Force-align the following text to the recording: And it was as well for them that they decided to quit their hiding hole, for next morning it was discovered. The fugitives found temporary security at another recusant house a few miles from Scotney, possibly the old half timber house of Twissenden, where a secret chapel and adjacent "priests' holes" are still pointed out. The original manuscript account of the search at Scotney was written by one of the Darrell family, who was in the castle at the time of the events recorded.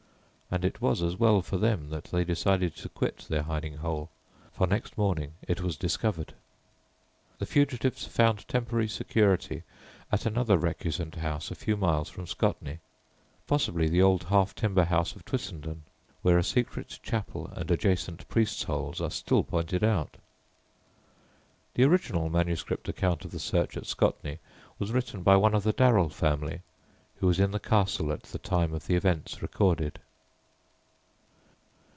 And 0.53 0.65
it 0.65 0.81
was 0.81 1.01
as 1.01 1.15
well 1.17 1.41
for 1.41 1.55
them 1.57 1.91
that 1.91 2.03
they 2.11 2.25
decided 2.25 2.75
to 2.75 2.89
quit 2.89 3.19
their 3.29 3.43
hiding 3.43 3.77
hole, 3.77 4.09
for 4.51 4.67
next 4.67 4.97
morning 4.97 5.35
it 5.47 5.61
was 5.61 5.77
discovered. 5.77 6.33
The 7.39 7.45
fugitives 7.45 8.05
found 8.05 8.45
temporary 8.49 8.89
security 8.89 9.63
at 10.11 10.25
another 10.25 10.57
recusant 10.57 11.15
house 11.15 11.51
a 11.51 11.55
few 11.55 11.77
miles 11.77 12.09
from 12.09 12.25
Scotney, 12.25 12.79
possibly 13.47 13.87
the 13.87 14.01
old 14.01 14.23
half 14.25 14.53
timber 14.53 14.83
house 14.83 15.15
of 15.15 15.23
Twissenden, 15.23 15.83
where 16.21 16.37
a 16.37 16.43
secret 16.43 16.99
chapel 17.01 17.47
and 17.55 17.71
adjacent 17.71 18.27
"priests' 18.27 18.63
holes" 18.63 18.99
are 18.99 19.09
still 19.09 19.43
pointed 19.45 19.85
out. 19.85 20.17
The 21.75 21.85
original 21.85 22.29
manuscript 22.29 22.89
account 22.89 23.23
of 23.23 23.31
the 23.31 23.39
search 23.39 23.77
at 23.77 23.85
Scotney 23.87 24.39
was 24.79 24.91
written 24.91 25.23
by 25.23 25.37
one 25.37 25.53
of 25.55 25.63
the 25.63 25.71
Darrell 25.71 26.09
family, 26.09 26.59
who 27.21 27.27
was 27.27 27.39
in 27.39 27.51
the 27.51 27.57
castle 27.61 28.11
at 28.11 28.23
the 28.23 28.37
time 28.37 28.73
of 28.73 28.87
the 28.87 28.95
events 28.95 29.41
recorded. 29.41 29.97